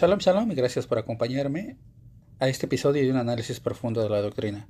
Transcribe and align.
Shalom, 0.00 0.18
shalom 0.18 0.50
y 0.50 0.54
gracias 0.54 0.86
por 0.86 0.96
acompañarme 0.96 1.76
a 2.38 2.48
este 2.48 2.64
episodio 2.64 3.02
de 3.02 3.10
un 3.10 3.18
análisis 3.18 3.60
profundo 3.60 4.02
de 4.02 4.08
la 4.08 4.22
doctrina. 4.22 4.66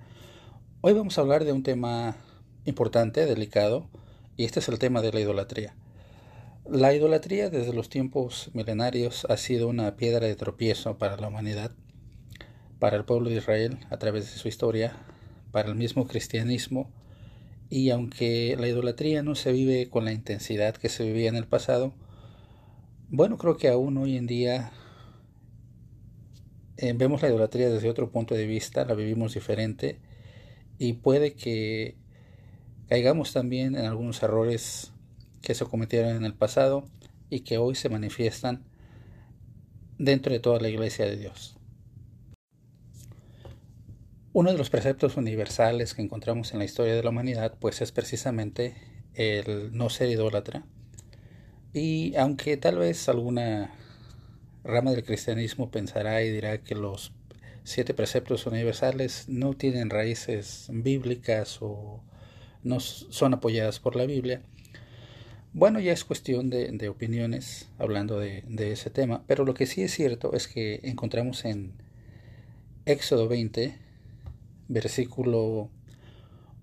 Hoy 0.81 0.93
vamos 0.93 1.17
a 1.17 1.21
hablar 1.21 1.45
de 1.45 1.53
un 1.53 1.63
tema 1.63 2.17
importante, 2.65 3.25
delicado, 3.27 3.89
y 4.37 4.45
este 4.45 4.59
es 4.59 4.69
el 4.69 4.81
tema 4.81 5.03
de 5.03 5.13
la 5.13 5.21
idolatría. 5.21 5.77
La 6.69 6.93
idolatría 6.95 7.49
desde 7.49 7.73
los 7.73 7.89
tiempos 7.89 8.51
milenarios 8.55 9.25
ha 9.31 9.37
sido 9.37 9.69
una 9.69 9.95
piedra 9.95 10.27
de 10.27 10.35
tropiezo 10.35 10.99
para 10.99 11.17
la 11.17 11.29
humanidad, 11.29 11.71
para 12.81 12.97
el 12.97 13.05
pueblo 13.05 13.31
de 13.31 13.37
Israel 13.37 13.79
a 13.89 13.99
través 13.99 14.33
de 14.33 14.37
su 14.37 14.49
historia, 14.49 14.97
para 15.53 15.69
el 15.69 15.77
mismo 15.77 16.09
cristianismo, 16.09 16.91
y 17.69 17.91
aunque 17.91 18.57
la 18.59 18.67
idolatría 18.67 19.23
no 19.23 19.37
se 19.37 19.53
vive 19.53 19.91
con 19.91 20.05
la 20.05 20.13
intensidad 20.13 20.75
que 20.75 20.89
se 20.89 21.05
vivía 21.05 21.29
en 21.29 21.37
el 21.37 21.47
pasado, 21.47 21.95
bueno, 23.11 23.39
creo 23.39 23.57
que 23.57 23.69
aún 23.69 23.97
hoy 23.97 24.17
en 24.17 24.27
día 24.27 24.73
eh, 26.83 26.95
vemos 26.95 27.21
la 27.21 27.29
idolatría 27.29 27.69
desde 27.69 27.91
otro 27.91 28.11
punto 28.11 28.35
de 28.35 28.47
vista, 28.47 28.87
la 28.87 28.95
vivimos 28.95 29.35
diferente 29.35 29.99
y 30.79 30.95
puede 30.95 31.35
que 31.35 31.99
caigamos 32.89 33.35
también 33.35 33.77
en 33.77 33.85
algunos 33.85 34.23
errores 34.23 34.91
que 35.43 35.55
se 35.55 35.67
cometieron 35.67 36.17
en 36.17 36.25
el 36.25 36.33
pasado 36.33 36.89
y 37.29 37.41
que 37.41 37.59
hoy 37.59 37.75
se 37.75 37.91
manifiestan 37.91 38.65
dentro 39.99 40.33
de 40.33 40.41
toda 40.41 40.59
la 40.59 40.71
iglesia 40.71 41.05
de 41.05 41.19
Dios. 41.19 41.59
Uno 44.33 44.51
de 44.51 44.57
los 44.57 44.71
preceptos 44.71 45.19
universales 45.19 45.93
que 45.93 46.01
encontramos 46.01 46.55
en 46.55 46.61
la 46.61 46.65
historia 46.65 46.95
de 46.95 47.03
la 47.03 47.11
humanidad 47.11 47.59
pues 47.61 47.83
es 47.83 47.93
precisamente 47.93 48.75
el 49.13 49.77
no 49.77 49.91
ser 49.91 50.09
idólatra. 50.09 50.65
Y 51.75 52.17
aunque 52.17 52.57
tal 52.57 52.79
vez 52.79 53.07
alguna 53.11 53.75
rama 54.65 54.93
del 54.93 55.05
cristianismo 55.05 55.71
pensará 55.71 56.23
y 56.23 56.31
dirá 56.31 56.59
que 56.59 56.75
los 56.75 57.13
siete 57.65 57.95
preceptos 57.95 58.47
universales 58.47 59.27
no 59.29 59.55
tienen 59.55 59.91
raíces 59.91 60.69
bíblicas 60.71 61.59
o 61.61 62.03
no 62.63 62.81
son 62.81 63.35
apoyadas 63.35 63.81
por 63.81 63.97
la 63.97 64.07
Biblia. 64.07 64.43
Bueno, 65.53 65.81
ya 65.81 65.93
es 65.93 66.05
cuestión 66.05 66.49
de, 66.49 66.89
opiniones 66.89 67.69
hablando 67.79 68.21
de, 68.21 68.45
de, 68.47 68.73
ese 68.73 68.91
tema, 68.91 69.25
pero 69.27 69.45
lo 69.45 69.55
que 69.55 69.67
sí 69.67 69.83
es 69.83 69.93
cierto 69.93 70.33
es 70.35 70.47
que 70.47 70.81
encontramos 70.85 71.45
en 71.45 71.73
Éxodo 72.87 73.27
20, 73.27 73.77
versículo 74.69 75.69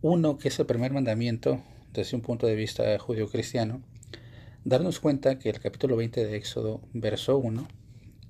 1, 0.02 0.38
que 0.38 0.48
es 0.48 0.60
el 0.60 0.66
primer 0.66 0.94
mandamiento 0.94 1.62
desde 1.94 2.16
un 2.16 2.22
punto 2.22 2.48
de 2.48 2.56
vista 2.56 2.98
judío-cristiano, 2.98 3.82
darnos 4.64 5.00
cuenta 5.00 5.38
que 5.38 5.50
el 5.50 5.60
capítulo 5.60 5.98
20 5.98 6.26
de 6.26 6.38
Éxodo, 6.38 6.80
verso 6.94 7.38
1, 7.38 7.68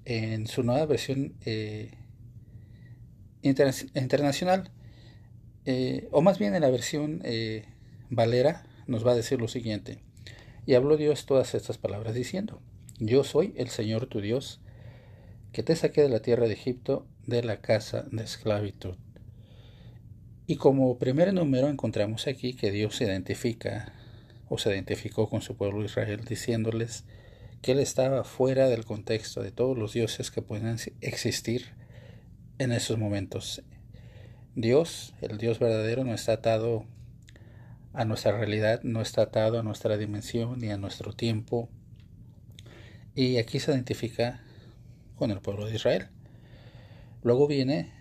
en 0.09 0.47
su 0.47 0.63
nueva 0.63 0.86
versión 0.86 1.33
eh, 1.45 1.91
internacional, 3.41 4.72
eh, 5.66 6.08
o 6.11 6.22
más 6.22 6.39
bien 6.39 6.55
en 6.55 6.61
la 6.61 6.69
versión 6.69 7.19
eh, 7.25 7.66
Valera, 8.09 8.66
nos 8.88 9.05
va 9.05 9.11
a 9.11 9.16
decir 9.16 9.41
lo 9.41 9.49
siguiente. 9.49 9.99
Y 10.66 10.75
habló 10.75 10.95
Dios 10.95 11.25
todas 11.25 11.53
estas 11.55 11.77
palabras 11.77 12.16
diciendo, 12.16 12.61
Yo 12.99 13.25
soy 13.25 13.53
el 13.58 13.67
Señor 13.67 14.05
tu 14.05 14.22
Dios, 14.22 14.61
que 15.52 15.61
te 15.61 15.75
saqué 15.75 16.03
de 16.03 16.09
la 16.09 16.21
tierra 16.21 16.47
de 16.47 16.53
Egipto, 16.53 17.05
de 17.25 17.44
la 17.44 17.59
casa 17.59 18.05
de 18.09 18.23
esclavitud. 18.23 18.95
Y 20.45 20.55
como 20.55 20.97
primer 20.99 21.33
número 21.33 21.67
encontramos 21.67 22.27
aquí 22.27 22.53
que 22.53 22.71
Dios 22.71 22.95
se 22.95 23.03
identifica 23.03 23.92
o 24.47 24.58
se 24.58 24.69
identificó 24.69 25.27
con 25.27 25.42
su 25.42 25.58
pueblo 25.58 25.83
Israel 25.83 26.23
diciéndoles, 26.23 27.03
que 27.61 27.72
él 27.72 27.80
estaba 27.80 28.23
fuera 28.23 28.67
del 28.67 28.86
contexto 28.86 29.41
de 29.41 29.52
todos 29.52 29.77
los 29.77 29.94
dioses 29.94 30.31
que 30.31 30.41
pueden 30.41 30.77
existir 31.02 31.73
en 32.59 32.72
esos 32.72 32.97
momentos. 32.97 33.64
Dios, 34.55 35.14
el 35.22 35.38
Dios 35.38 35.59
verdadero, 35.59 36.03
no 36.03 36.14
está 36.14 36.33
atado 36.33 36.86
a 37.93 38.05
nuestra 38.05 38.37
realidad, 38.37 38.81
no 38.83 39.02
está 39.02 39.23
atado 39.23 39.59
a 39.59 39.64
nuestra 39.64 39.98
dimensión 39.98 40.59
ni 40.59 40.70
a 40.70 40.77
nuestro 40.77 41.14
tiempo. 41.14 41.70
Y 43.15 43.37
aquí 43.37 43.60
se 43.60 43.71
identifica 43.71 44.43
con 45.15 45.31
el 45.31 45.42
pueblo 45.42 45.65
de 45.65 45.76
Israel. 45.76 46.10
Luego 47.23 47.48
viene 47.48 47.92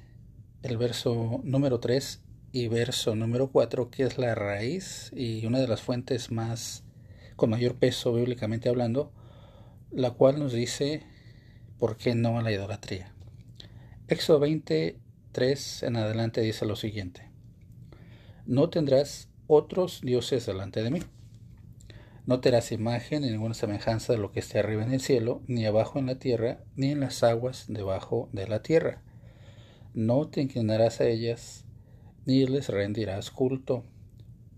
el 0.62 0.76
verso 0.76 1.41
número 1.44 1.80
3 1.80 2.22
y 2.53 2.69
verso 2.69 3.14
número 3.16 3.50
4, 3.50 3.91
que 3.91 4.04
es 4.04 4.19
la 4.19 4.34
raíz 4.34 5.10
y 5.14 5.44
una 5.47 5.60
de 5.60 5.69
las 5.69 5.82
fuentes 5.82 6.30
más 6.30 6.84
con 7.36 7.50
mayor 7.50 7.76
peso 7.76 8.14
bíblicamente 8.14 8.69
hablando 8.69 9.12
la 9.96 10.10
cual 10.10 10.38
nos 10.38 10.52
dice 10.52 11.02
por 11.78 11.96
qué 11.96 12.14
no 12.14 12.38
a 12.38 12.42
la 12.42 12.52
idolatría. 12.52 13.14
Éxodo 14.08 14.40
23 14.40 15.82
en 15.84 15.96
adelante 15.96 16.42
dice 16.42 16.66
lo 16.66 16.76
siguiente. 16.76 17.30
No 18.44 18.68
tendrás 18.68 19.30
otros 19.46 20.02
dioses 20.02 20.44
delante 20.44 20.82
de 20.82 20.90
mí. 20.90 21.00
No 22.26 22.40
tendrás 22.40 22.72
imagen 22.72 23.22
ni 23.22 23.30
ninguna 23.30 23.54
semejanza 23.54 24.12
de 24.12 24.18
lo 24.18 24.32
que 24.32 24.40
esté 24.40 24.58
arriba 24.58 24.82
en 24.82 24.92
el 24.92 25.00
cielo, 25.00 25.40
ni 25.46 25.64
abajo 25.64 25.98
en 25.98 26.06
la 26.06 26.18
tierra, 26.18 26.60
ni 26.76 26.90
en 26.90 27.00
las 27.00 27.22
aguas 27.22 27.64
debajo 27.66 28.28
de 28.32 28.46
la 28.48 28.60
tierra. 28.60 29.02
No 29.94 30.28
te 30.28 30.42
inclinarás 30.42 31.00
a 31.00 31.06
ellas, 31.06 31.64
ni 32.26 32.44
les 32.44 32.68
rendirás 32.68 33.30
culto, 33.30 33.82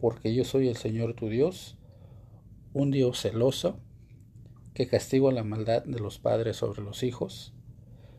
porque 0.00 0.34
yo 0.34 0.44
soy 0.44 0.66
el 0.66 0.77
Señor 0.77 1.15
tu 1.15 1.28
Dios, 1.28 1.77
un 2.72 2.91
Dios 2.91 3.21
celoso, 3.21 3.78
que 4.78 4.87
castigo 4.87 5.33
la 5.33 5.43
maldad 5.43 5.83
de 5.83 5.99
los 5.99 6.21
padres 6.21 6.59
sobre 6.59 6.83
los 6.83 7.03
hijos, 7.03 7.53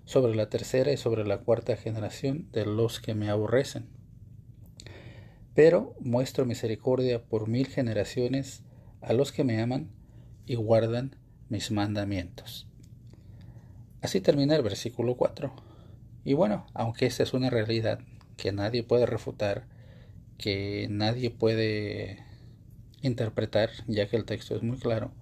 sobre 0.03 0.35
la 0.35 0.49
tercera 0.49 0.91
y 0.91 0.97
sobre 0.97 1.25
la 1.25 1.37
cuarta 1.37 1.77
generación 1.77 2.51
de 2.51 2.65
los 2.65 2.99
que 2.99 3.15
me 3.15 3.29
aborrecen. 3.29 3.87
Pero 5.55 5.95
muestro 6.01 6.45
misericordia 6.45 7.23
por 7.23 7.47
mil 7.47 7.67
generaciones 7.67 8.61
a 8.99 9.13
los 9.13 9.31
que 9.31 9.45
me 9.45 9.61
aman 9.61 9.89
y 10.45 10.55
guardan 10.55 11.15
mis 11.47 11.71
mandamientos. 11.71 12.67
Así 14.01 14.19
termina 14.19 14.57
el 14.57 14.61
versículo 14.61 15.15
4. 15.15 15.53
Y 16.25 16.33
bueno, 16.33 16.65
aunque 16.73 17.05
esta 17.05 17.23
es 17.23 17.33
una 17.33 17.49
realidad 17.49 18.01
que 18.35 18.51
nadie 18.51 18.83
puede 18.83 19.05
refutar, 19.05 19.65
que 20.37 20.87
nadie 20.89 21.29
puede 21.29 22.21
interpretar, 23.01 23.69
ya 23.87 24.09
que 24.09 24.17
el 24.17 24.25
texto 24.25 24.57
es 24.57 24.61
muy 24.61 24.77
claro, 24.77 25.13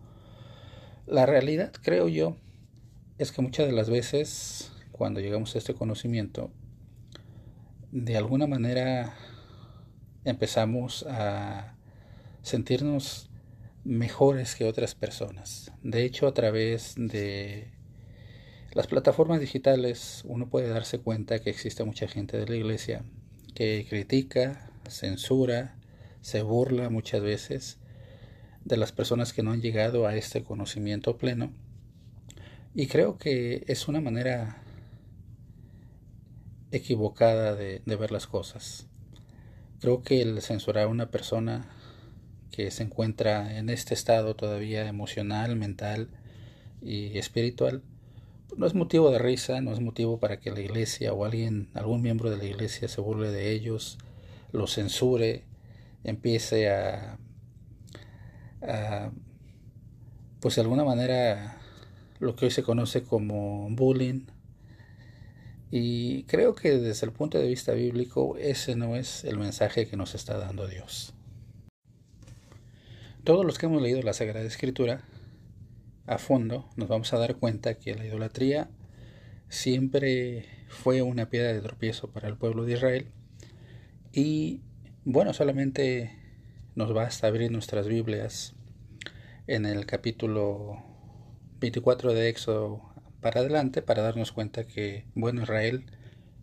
la 1.08 1.26
realidad, 1.26 1.72
creo 1.82 2.08
yo, 2.10 2.36
es 3.18 3.32
que 3.32 3.42
muchas 3.42 3.66
de 3.66 3.72
las 3.72 3.90
veces 3.90 4.72
cuando 4.92 5.20
llegamos 5.20 5.56
a 5.56 5.58
este 5.58 5.74
conocimiento, 5.74 6.52
de 7.92 8.18
alguna 8.18 8.48
manera 8.48 9.16
empezamos 10.26 11.06
a 11.08 11.78
sentirnos 12.42 13.30
mejores 13.86 14.56
que 14.56 14.66
otras 14.66 14.96
personas. 14.96 15.72
De 15.82 16.04
hecho, 16.04 16.28
a 16.28 16.34
través 16.34 16.96
de 16.98 17.72
las 18.74 18.88
plataformas 18.88 19.40
digitales 19.40 20.24
uno 20.26 20.50
puede 20.50 20.68
darse 20.68 21.00
cuenta 21.00 21.40
que 21.40 21.50
existe 21.50 21.84
mucha 21.86 22.08
gente 22.08 22.38
de 22.38 22.48
la 22.48 22.56
iglesia 22.56 23.06
que 23.56 23.86
critica, 23.90 24.70
censura, 24.90 25.78
se 26.22 26.42
burla 26.42 26.90
muchas 26.90 27.22
veces 27.22 27.80
de 28.68 28.78
las 28.78 28.92
personas 28.92 29.32
que 29.32 29.44
no 29.44 29.52
han 29.52 29.62
llegado 29.62 30.08
a 30.08 30.16
este 30.16 30.44
conocimiento 30.44 31.18
pleno. 31.18 31.52
Y 32.76 32.88
creo 32.88 33.18
que 33.18 33.64
es 33.68 33.88
una 33.88 34.02
manera 34.02 34.62
equivocada 36.72 37.56
de, 37.56 37.82
ver 37.86 38.12
las 38.12 38.28
cosas. 38.28 38.88
Creo 39.80 40.04
que 40.04 40.22
el 40.22 40.42
censurar 40.42 40.84
a 40.84 40.88
una 40.90 41.10
persona 41.10 41.70
que 42.52 42.70
se 42.72 42.84
encuentra 42.84 43.58
en 43.58 43.70
este 43.70 43.94
estado 43.94 44.36
todavía 44.36 44.86
emocional, 44.88 45.56
mental 45.56 46.10
y 46.82 47.18
espiritual, 47.18 47.84
no 48.58 48.66
es 48.66 48.74
motivo 48.74 49.12
de 49.12 49.20
risa, 49.20 49.62
no 49.62 49.72
es 49.72 49.80
motivo 49.80 50.20
para 50.20 50.40
que 50.40 50.52
la 50.52 50.60
iglesia 50.60 51.14
o 51.14 51.26
alguien, 51.26 51.70
algún 51.74 52.02
miembro 52.02 52.30
de 52.30 52.38
la 52.38 52.46
iglesia 52.46 52.88
se 52.88 53.02
burle 53.02 53.32
de 53.32 53.52
ellos, 53.52 53.98
los 54.52 54.74
censure, 54.74 55.44
empiece 56.04 56.70
a 56.70 57.18
pues 60.40 60.56
de 60.56 60.62
alguna 60.62 60.84
manera 60.84 61.58
lo 62.20 62.36
que 62.36 62.46
hoy 62.46 62.52
se 62.52 62.64
conoce 62.64 63.04
como 63.04 63.68
bullying. 63.70 64.26
Y 65.70 66.24
creo 66.24 66.56
que 66.56 66.78
desde 66.78 67.06
el 67.06 67.12
punto 67.12 67.38
de 67.38 67.48
vista 67.48 67.74
bíblico 67.74 68.38
ese 68.38 68.76
no 68.76 68.96
es 68.96 69.24
el 69.26 69.38
mensaje 69.38 69.88
que 69.88 69.98
nos 69.98 70.16
está 70.16 70.38
dando 70.38 70.68
Dios. 70.68 71.14
Todos 73.24 73.46
los 73.46 73.58
que 73.58 73.66
hemos 73.66 73.82
leído 73.82 74.02
la 74.02 74.14
Sagrada 74.14 74.46
Escritura 74.46 75.04
a 76.06 76.18
fondo 76.18 76.70
nos 76.78 76.88
vamos 76.88 77.12
a 77.12 77.18
dar 77.18 77.36
cuenta 77.36 77.74
que 77.74 77.94
la 77.94 78.06
idolatría 78.06 78.70
siempre 79.50 80.46
fue 80.70 81.02
una 81.02 81.30
piedra 81.30 81.52
de 81.52 81.60
tropiezo 81.60 82.10
para 82.10 82.30
el 82.30 82.38
pueblo 82.38 82.64
de 82.64 82.74
Israel 82.74 83.08
y 84.14 84.62
bueno, 85.04 85.34
solamente 85.34 86.18
nos 86.78 86.94
basta 86.94 87.26
abrir 87.26 87.52
nuestras 87.52 87.88
Biblias 87.88 88.54
en 89.48 89.66
el 89.66 89.88
capítulo 89.88 90.84
24 91.60 92.14
de 92.14 92.30
Éxodo 92.30 92.84
para 93.20 93.40
adelante 93.40 93.82
para 93.82 94.04
darnos 94.04 94.32
cuenta 94.32 94.68
que, 94.68 95.04
bueno, 95.16 95.42
Israel, 95.42 95.88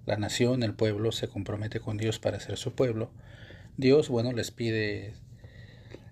la 0.06 0.16
nación, 0.16 0.64
el 0.64 0.75
pueblo, 0.75 1.12
se 1.12 1.28
compromete 1.28 1.78
con 1.78 1.98
Dios 1.98 2.19
para 2.19 2.40
ser 2.40 2.56
su 2.56 2.75
pueblo. 2.75 3.12
Dios, 3.76 4.08
bueno, 4.08 4.32
les 4.32 4.50
pide 4.50 5.14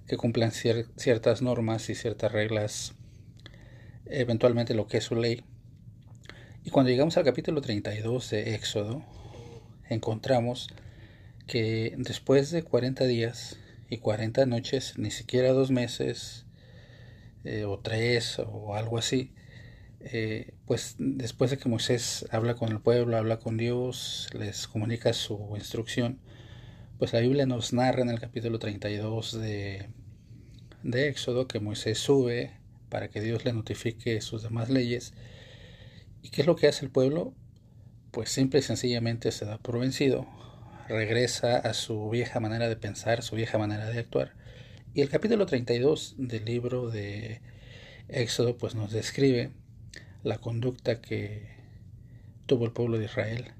que 0.06 0.16
cumplan 0.16 0.52
ciertas 0.52 1.42
normas 1.42 1.90
y 1.90 1.96
ciertas 1.96 2.30
reglas, 2.30 2.94
eventualmente 4.06 4.74
lo 4.74 4.86
que 4.86 4.98
es 4.98 5.04
su 5.04 5.16
ley. 5.16 5.42
Y 6.62 6.70
cuando 6.70 6.90
llegamos 6.90 7.16
al 7.16 7.24
capítulo 7.24 7.60
32 7.60 8.30
de 8.30 8.54
Éxodo, 8.54 9.02
encontramos 9.88 10.68
que 11.48 11.96
después 11.98 12.52
de 12.52 12.62
40 12.62 13.04
días 13.06 13.58
y 13.92 13.98
40 13.98 14.46
noches, 14.46 14.94
ni 14.96 15.10
siquiera 15.10 15.52
dos 15.52 15.70
meses 15.70 16.46
eh, 17.44 17.66
o 17.66 17.78
tres 17.78 18.38
o 18.38 18.74
algo 18.74 18.96
así, 18.96 19.34
eh, 20.00 20.54
pues 20.64 20.94
después 20.98 21.50
de 21.50 21.58
que 21.58 21.68
Moisés 21.68 22.26
habla 22.30 22.54
con 22.54 22.70
el 22.70 22.80
pueblo, 22.80 23.18
habla 23.18 23.38
con 23.38 23.58
Dios, 23.58 24.30
les 24.32 24.66
comunica 24.66 25.12
su 25.12 25.38
instrucción, 25.56 26.20
pues 26.98 27.12
la 27.12 27.20
Biblia 27.20 27.44
nos 27.44 27.74
narra 27.74 28.00
en 28.00 28.08
el 28.08 28.18
capítulo 28.18 28.58
32 28.58 29.38
de, 29.38 29.90
de 30.82 31.08
Éxodo 31.08 31.46
que 31.46 31.60
Moisés 31.60 31.98
sube 31.98 32.50
para 32.88 33.10
que 33.10 33.20
Dios 33.20 33.44
le 33.44 33.52
notifique 33.52 34.22
sus 34.22 34.42
demás 34.42 34.70
leyes. 34.70 35.12
¿Y 36.22 36.30
qué 36.30 36.40
es 36.40 36.46
lo 36.46 36.56
que 36.56 36.66
hace 36.66 36.86
el 36.86 36.90
pueblo? 36.90 37.34
Pues 38.10 38.30
simple 38.30 38.60
y 38.60 38.62
sencillamente 38.62 39.32
se 39.32 39.44
da 39.44 39.58
por 39.58 39.78
vencido, 39.78 40.26
regresa 40.92 41.56
a 41.56 41.74
su 41.74 42.10
vieja 42.10 42.38
manera 42.38 42.68
de 42.68 42.76
pensar, 42.76 43.22
su 43.22 43.34
vieja 43.34 43.58
manera 43.58 43.86
de 43.86 43.98
actuar. 43.98 44.34
Y 44.94 45.00
el 45.00 45.08
capítulo 45.08 45.46
32 45.46 46.16
del 46.18 46.44
libro 46.44 46.90
de 46.90 47.40
Éxodo 48.08 48.58
pues 48.58 48.74
nos 48.74 48.92
describe 48.92 49.50
la 50.22 50.38
conducta 50.38 51.00
que 51.00 51.56
tuvo 52.46 52.66
el 52.66 52.72
pueblo 52.72 52.98
de 52.98 53.06
Israel 53.06 53.52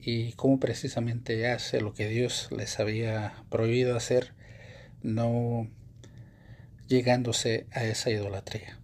y 0.00 0.32
cómo 0.34 0.60
precisamente 0.60 1.48
hace 1.48 1.80
lo 1.80 1.92
que 1.92 2.08
Dios 2.08 2.48
les 2.56 2.78
había 2.78 3.42
prohibido 3.50 3.96
hacer, 3.96 4.32
no 5.02 5.68
llegándose 6.86 7.66
a 7.72 7.84
esa 7.84 8.10
idolatría. 8.10 8.78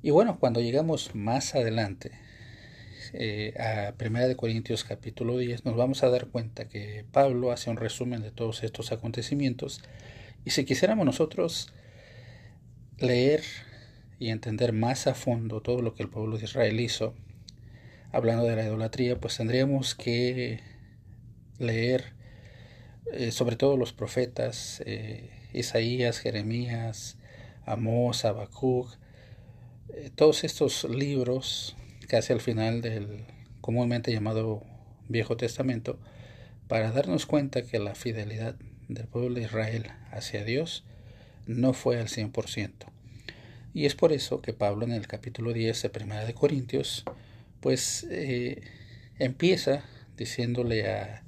Y 0.00 0.10
bueno, 0.10 0.38
cuando 0.38 0.60
llegamos 0.60 1.14
más 1.14 1.56
adelante 1.56 2.23
eh, 3.16 3.54
a 3.60 3.92
Primera 3.92 4.26
de 4.26 4.34
Corintios 4.34 4.82
capítulo 4.82 5.38
10, 5.38 5.64
nos 5.64 5.76
vamos 5.76 6.02
a 6.02 6.08
dar 6.08 6.26
cuenta 6.26 6.68
que 6.68 7.04
Pablo 7.12 7.52
hace 7.52 7.70
un 7.70 7.76
resumen 7.76 8.22
de 8.22 8.32
todos 8.32 8.64
estos 8.64 8.90
acontecimientos. 8.90 9.82
Y 10.44 10.50
si 10.50 10.64
quisiéramos 10.64 11.06
nosotros 11.06 11.72
leer 12.98 13.44
y 14.18 14.30
entender 14.30 14.72
más 14.72 15.06
a 15.06 15.14
fondo 15.14 15.62
todo 15.62 15.80
lo 15.80 15.94
que 15.94 16.02
el 16.02 16.08
pueblo 16.08 16.38
de 16.38 16.44
Israel 16.44 16.80
hizo, 16.80 17.14
hablando 18.10 18.46
de 18.46 18.56
la 18.56 18.64
idolatría, 18.64 19.20
pues 19.20 19.36
tendríamos 19.36 19.94
que 19.94 20.58
leer 21.58 22.14
eh, 23.12 23.30
sobre 23.30 23.54
todo 23.54 23.76
los 23.76 23.92
profetas, 23.92 24.82
eh, 24.86 25.30
Isaías, 25.52 26.18
Jeremías, 26.18 27.16
Amós, 27.64 28.24
Habacuc, 28.24 28.88
todos 30.16 30.42
estos 30.42 30.82
libros 30.82 31.76
casi 32.14 32.32
al 32.32 32.40
final 32.40 32.80
del 32.80 33.24
comúnmente 33.60 34.12
llamado 34.12 34.62
Viejo 35.08 35.36
Testamento, 35.36 35.98
para 36.68 36.92
darnos 36.92 37.26
cuenta 37.26 37.62
que 37.62 37.80
la 37.80 37.96
fidelidad 37.96 38.54
del 38.86 39.08
pueblo 39.08 39.34
de 39.34 39.42
Israel 39.42 39.90
hacia 40.12 40.44
Dios 40.44 40.84
no 41.48 41.72
fue 41.72 41.98
al 41.98 42.06
100%. 42.06 42.70
Y 43.74 43.86
es 43.86 43.96
por 43.96 44.12
eso 44.12 44.40
que 44.42 44.52
Pablo 44.52 44.84
en 44.84 44.92
el 44.92 45.08
capítulo 45.08 45.52
10 45.52 45.82
de 45.82 45.90
Primera 45.90 46.24
de 46.24 46.34
Corintios 46.34 47.02
pues 47.58 48.06
eh, 48.08 48.62
empieza 49.18 49.82
diciéndole 50.16 50.88
a, 50.88 51.24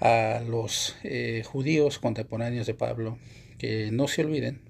a 0.00 0.40
los 0.40 0.96
eh, 1.02 1.44
judíos 1.46 1.98
contemporáneos 1.98 2.66
de 2.66 2.74
Pablo 2.74 3.16
que 3.56 3.88
no 3.90 4.06
se 4.06 4.22
olviden 4.22 4.60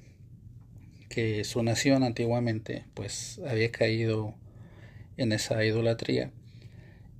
que 1.08 1.42
su 1.42 1.60
nación 1.64 2.04
antiguamente 2.04 2.84
pues 2.94 3.40
había 3.48 3.72
caído 3.72 4.36
en 5.16 5.32
esa 5.32 5.64
idolatría 5.64 6.30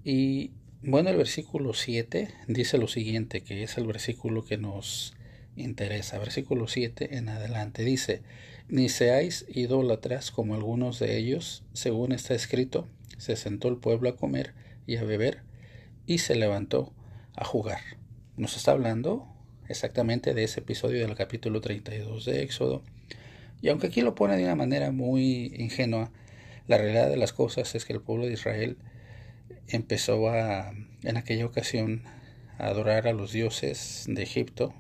y 0.04 0.50
bueno 0.82 1.10
el 1.10 1.16
versículo 1.16 1.74
7 1.74 2.28
dice 2.48 2.78
lo 2.78 2.88
siguiente 2.88 3.42
que 3.42 3.62
es 3.62 3.78
el 3.78 3.86
versículo 3.86 4.44
que 4.44 4.58
nos 4.58 5.14
interesa 5.56 6.18
versículo 6.18 6.68
7 6.68 7.16
en 7.16 7.28
adelante 7.28 7.84
dice 7.84 8.22
ni 8.68 8.88
seáis 8.88 9.44
idólatras 9.48 10.30
como 10.30 10.54
algunos 10.54 10.98
de 10.98 11.18
ellos, 11.18 11.64
según 11.74 12.12
está 12.12 12.34
escrito, 12.34 12.88
se 13.18 13.36
sentó 13.36 13.68
el 13.68 13.76
pueblo 13.76 14.08
a 14.08 14.16
comer 14.16 14.54
y 14.86 14.96
a 14.96 15.04
beber, 15.04 15.42
y 16.06 16.18
se 16.18 16.34
levantó 16.34 16.92
a 17.36 17.44
jugar. 17.44 17.80
Nos 18.36 18.56
está 18.56 18.72
hablando 18.72 19.28
exactamente 19.68 20.34
de 20.34 20.44
ese 20.44 20.60
episodio 20.60 21.06
del 21.06 21.14
capítulo 21.14 21.60
32 21.60 22.24
de 22.24 22.42
Éxodo. 22.42 22.82
Y 23.60 23.68
aunque 23.68 23.88
aquí 23.88 24.00
lo 24.00 24.14
pone 24.14 24.36
de 24.36 24.44
una 24.44 24.56
manera 24.56 24.90
muy 24.92 25.52
ingenua, 25.56 26.10
la 26.66 26.78
realidad 26.78 27.08
de 27.08 27.16
las 27.16 27.32
cosas 27.32 27.74
es 27.74 27.84
que 27.84 27.92
el 27.92 28.00
pueblo 28.00 28.26
de 28.26 28.32
Israel 28.32 28.78
empezó 29.68 30.28
a, 30.28 30.72
en 31.02 31.16
aquella 31.16 31.46
ocasión, 31.46 32.02
a 32.58 32.66
adorar 32.66 33.06
a 33.06 33.12
los 33.12 33.32
dioses 33.32 34.04
de 34.08 34.22
Egipto. 34.22 34.74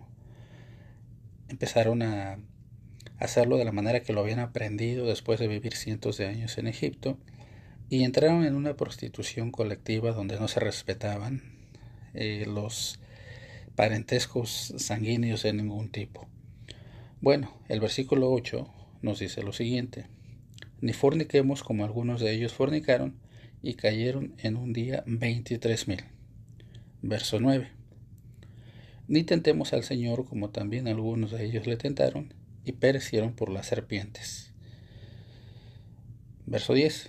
Empezaron 1.48 2.02
a 2.02 2.38
hacerlo 3.18 3.56
de 3.56 3.64
la 3.64 3.72
manera 3.72 4.00
que 4.00 4.12
lo 4.12 4.20
habían 4.20 4.40
aprendido 4.40 5.06
después 5.06 5.38
de 5.40 5.48
vivir 5.48 5.74
cientos 5.74 6.16
de 6.16 6.26
años 6.26 6.58
en 6.58 6.66
Egipto, 6.66 7.18
y 7.90 8.04
entraron 8.04 8.44
en 8.44 8.54
una 8.54 8.76
prostitución 8.76 9.50
colectiva 9.50 10.12
donde 10.12 10.38
no 10.40 10.48
se 10.48 10.60
respetaban 10.60 11.42
eh, 12.14 12.44
los 12.46 12.98
parentescos 13.76 14.74
sanguíneos 14.78 15.42
de 15.42 15.52
ningún 15.52 15.90
tipo. 15.90 16.26
Bueno, 17.20 17.54
el 17.68 17.80
versículo 17.80 18.32
8 18.32 18.68
nos 19.02 19.18
dice 19.18 19.42
lo 19.42 19.52
siguiente, 19.52 20.06
ni 20.84 20.92
forniquemos 20.92 21.62
como 21.62 21.86
algunos 21.86 22.20
de 22.20 22.30
ellos 22.34 22.52
fornicaron 22.52 23.14
y 23.62 23.72
cayeron 23.72 24.34
en 24.36 24.54
un 24.54 24.74
día 24.74 25.02
veintitrés 25.06 25.88
mil. 25.88 26.04
Verso 27.00 27.40
9. 27.40 27.70
Ni 29.08 29.22
tentemos 29.22 29.72
al 29.72 29.82
Señor 29.82 30.26
como 30.26 30.50
también 30.50 30.86
algunos 30.86 31.30
de 31.30 31.42
ellos 31.42 31.66
le 31.66 31.78
tentaron 31.78 32.34
y 32.66 32.72
perecieron 32.72 33.32
por 33.32 33.48
las 33.48 33.66
serpientes. 33.66 34.52
Verso 36.44 36.74
10. 36.74 37.08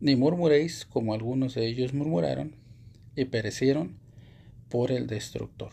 Ni 0.00 0.14
murmuréis 0.16 0.84
como 0.84 1.14
algunos 1.14 1.54
de 1.54 1.66
ellos 1.66 1.94
murmuraron 1.94 2.54
y 3.16 3.24
perecieron 3.24 3.96
por 4.68 4.92
el 4.92 5.06
destructor. 5.06 5.72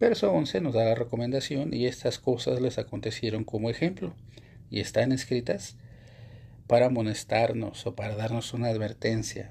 Verso 0.00 0.32
11 0.32 0.62
nos 0.62 0.72
da 0.72 0.86
la 0.86 0.94
recomendación 0.94 1.74
y 1.74 1.84
estas 1.84 2.18
cosas 2.18 2.62
les 2.62 2.78
acontecieron 2.78 3.44
como 3.44 3.68
ejemplo 3.68 4.14
y 4.70 4.80
están 4.80 5.12
escritas 5.12 5.76
para 6.72 6.86
amonestarnos 6.86 7.86
o 7.86 7.94
para 7.94 8.16
darnos 8.16 8.54
una 8.54 8.68
advertencia 8.68 9.50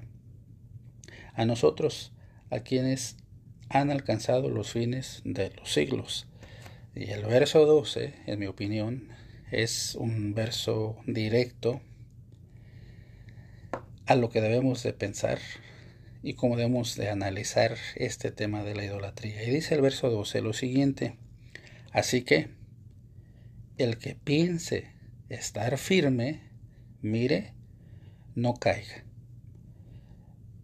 a 1.34 1.44
nosotros, 1.44 2.12
a 2.50 2.64
quienes 2.64 3.16
han 3.68 3.92
alcanzado 3.92 4.50
los 4.50 4.72
fines 4.72 5.22
de 5.24 5.50
los 5.50 5.72
siglos. 5.72 6.26
Y 6.96 7.10
el 7.10 7.24
verso 7.24 7.64
12, 7.64 8.12
en 8.26 8.40
mi 8.40 8.46
opinión, 8.46 9.10
es 9.52 9.94
un 9.94 10.34
verso 10.34 10.96
directo 11.06 11.80
a 14.06 14.16
lo 14.16 14.28
que 14.28 14.40
debemos 14.40 14.82
de 14.82 14.92
pensar 14.92 15.38
y 16.24 16.34
cómo 16.34 16.56
debemos 16.56 16.96
de 16.96 17.08
analizar 17.08 17.76
este 17.94 18.32
tema 18.32 18.64
de 18.64 18.74
la 18.74 18.84
idolatría. 18.84 19.44
Y 19.44 19.50
dice 19.52 19.76
el 19.76 19.80
verso 19.80 20.10
12 20.10 20.40
lo 20.40 20.54
siguiente, 20.54 21.18
así 21.92 22.22
que 22.22 22.48
el 23.78 23.98
que 23.98 24.16
piense 24.16 24.90
estar 25.28 25.78
firme, 25.78 26.50
mire, 27.02 27.52
no 28.34 28.54
caiga. 28.54 29.04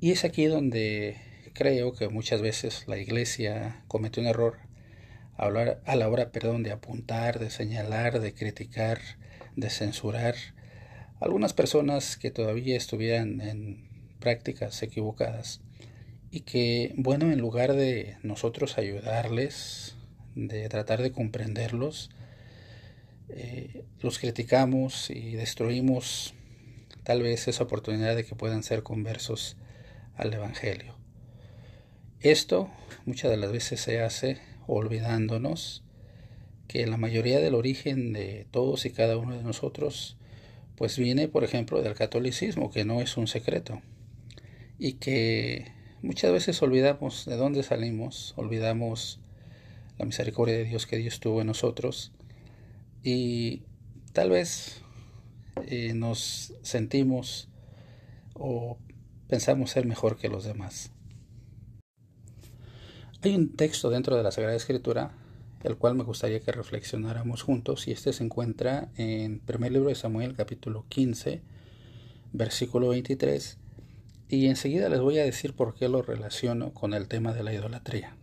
Y 0.00 0.12
es 0.12 0.24
aquí 0.24 0.46
donde 0.46 1.16
creo 1.52 1.92
que 1.92 2.08
muchas 2.08 2.40
veces 2.40 2.84
la 2.86 2.98
iglesia 2.98 3.82
comete 3.88 4.20
un 4.20 4.26
error 4.26 4.58
a 5.36 5.50
la 5.50 6.08
hora 6.08 6.30
perdón, 6.32 6.62
de 6.62 6.72
apuntar, 6.72 7.38
de 7.38 7.50
señalar, 7.50 8.20
de 8.20 8.32
criticar, 8.34 9.00
de 9.56 9.70
censurar 9.70 10.34
algunas 11.20 11.52
personas 11.52 12.16
que 12.16 12.30
todavía 12.30 12.76
estuvieran 12.76 13.40
en 13.40 13.88
prácticas 14.20 14.82
equivocadas 14.82 15.60
y 16.30 16.40
que, 16.40 16.92
bueno, 16.96 17.30
en 17.32 17.40
lugar 17.40 17.72
de 17.74 18.16
nosotros 18.22 18.78
ayudarles, 18.78 19.96
de 20.34 20.68
tratar 20.68 21.02
de 21.02 21.10
comprenderlos, 21.10 22.10
eh, 23.28 23.84
los 24.00 24.18
criticamos 24.18 25.10
y 25.10 25.32
destruimos 25.32 26.34
tal 27.02 27.22
vez 27.22 27.48
esa 27.48 27.64
oportunidad 27.64 28.16
de 28.16 28.24
que 28.24 28.34
puedan 28.34 28.62
ser 28.62 28.82
conversos 28.82 29.56
al 30.16 30.32
Evangelio. 30.32 30.94
Esto 32.20 32.70
muchas 33.06 33.30
de 33.30 33.36
las 33.36 33.52
veces 33.52 33.80
se 33.80 34.00
hace 34.00 34.38
olvidándonos 34.66 35.84
que 36.66 36.86
la 36.86 36.96
mayoría 36.96 37.40
del 37.40 37.54
origen 37.54 38.12
de 38.12 38.46
todos 38.50 38.84
y 38.84 38.90
cada 38.90 39.16
uno 39.16 39.36
de 39.36 39.42
nosotros 39.42 40.18
pues 40.76 40.96
viene, 40.96 41.26
por 41.26 41.42
ejemplo, 41.42 41.82
del 41.82 41.94
catolicismo, 41.94 42.70
que 42.70 42.84
no 42.84 43.00
es 43.00 43.16
un 43.16 43.26
secreto, 43.26 43.82
y 44.78 44.92
que 44.92 45.72
muchas 46.02 46.30
veces 46.30 46.62
olvidamos 46.62 47.24
de 47.24 47.36
dónde 47.36 47.64
salimos, 47.64 48.32
olvidamos 48.36 49.18
la 49.98 50.04
misericordia 50.04 50.56
de 50.56 50.64
Dios 50.64 50.86
que 50.86 50.96
Dios 50.96 51.18
tuvo 51.18 51.40
en 51.40 51.48
nosotros, 51.48 52.12
y 53.02 53.62
tal 54.12 54.30
vez 54.30 54.82
eh, 55.66 55.94
nos 55.94 56.54
sentimos 56.62 57.48
o 58.34 58.78
pensamos 59.28 59.70
ser 59.70 59.86
mejor 59.86 60.16
que 60.16 60.28
los 60.28 60.44
demás. 60.44 60.92
Hay 63.22 63.34
un 63.34 63.56
texto 63.56 63.90
dentro 63.90 64.16
de 64.16 64.22
la 64.22 64.30
Sagrada 64.30 64.56
Escritura 64.56 65.12
el 65.64 65.76
cual 65.76 65.96
me 65.96 66.04
gustaría 66.04 66.40
que 66.40 66.52
reflexionáramos 66.52 67.42
juntos 67.42 67.88
y 67.88 67.92
este 67.92 68.12
se 68.12 68.22
encuentra 68.22 68.90
en 68.96 69.40
primer 69.40 69.72
libro 69.72 69.88
de 69.88 69.96
Samuel 69.96 70.36
capítulo 70.36 70.84
15 70.88 71.42
versículo 72.32 72.90
23 72.90 73.58
y 74.28 74.46
enseguida 74.46 74.88
les 74.88 75.00
voy 75.00 75.18
a 75.18 75.24
decir 75.24 75.54
por 75.54 75.74
qué 75.74 75.88
lo 75.88 76.02
relaciono 76.02 76.72
con 76.74 76.94
el 76.94 77.08
tema 77.08 77.32
de 77.32 77.42
la 77.42 77.52
idolatría. 77.52 78.16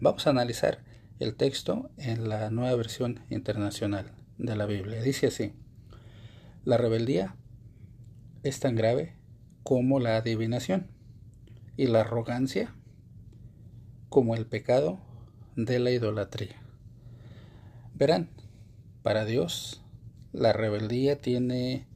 Vamos 0.00 0.26
a 0.26 0.30
analizar 0.30 0.82
el 1.20 1.36
texto 1.36 1.90
en 1.96 2.28
la 2.28 2.50
nueva 2.50 2.74
versión 2.74 3.20
internacional 3.30 4.10
de 4.38 4.56
la 4.56 4.66
Biblia. 4.66 5.00
Dice 5.02 5.28
así, 5.28 5.52
la 6.64 6.76
rebeldía 6.76 7.36
es 8.42 8.58
tan 8.58 8.74
grave 8.74 9.14
como 9.62 10.00
la 10.00 10.16
adivinación 10.16 10.88
y 11.76 11.86
la 11.86 12.00
arrogancia 12.00 12.74
como 14.08 14.34
el 14.34 14.46
pecado 14.46 14.98
de 15.54 15.78
la 15.78 15.92
idolatría. 15.92 16.56
Verán, 17.94 18.30
para 19.02 19.24
Dios 19.24 19.82
la 20.32 20.52
rebeldía 20.52 21.20
tiene 21.20 21.86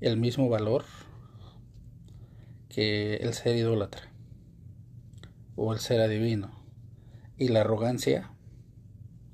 el 0.00 0.16
mismo 0.16 0.48
valor 0.48 0.84
que 2.68 3.16
el 3.16 3.32
ser 3.34 3.56
idólatra 3.56 4.10
o 5.56 5.72
el 5.72 5.80
ser 5.80 6.00
adivino. 6.00 6.50
Y 7.36 7.48
la 7.48 7.60
arrogancia, 7.60 8.30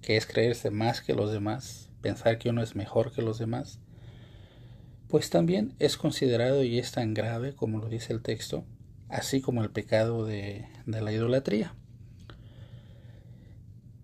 que 0.06 0.16
es 0.16 0.24
creerse 0.24 0.70
más 0.70 1.02
que 1.02 1.12
los 1.12 1.32
demás, 1.32 1.90
pensar 2.00 2.38
que 2.38 2.48
uno 2.48 2.62
es 2.62 2.76
mejor 2.76 3.12
que 3.12 3.20
los 3.20 3.38
demás, 3.38 3.80
pues 5.08 5.28
también 5.28 5.74
es 5.80 5.96
considerado 5.96 6.62
y 6.62 6.78
es 6.78 6.92
tan 6.92 7.12
grave 7.12 7.54
como 7.54 7.78
lo 7.78 7.88
dice 7.88 8.12
el 8.12 8.22
texto, 8.22 8.64
así 9.08 9.40
como 9.40 9.62
el 9.64 9.70
pecado 9.70 10.24
de, 10.24 10.68
de 10.86 11.02
la 11.02 11.12
idolatría. 11.12 11.74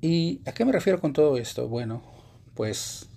¿Y 0.01 0.43
a 0.45 0.53
qué 0.53 0.65
me 0.65 0.73
refiero 0.73 1.01
con 1.01 1.13
todo 1.13 1.39
esto? 1.39 1.69
Bueno, 1.69 2.03
pues 2.55 3.09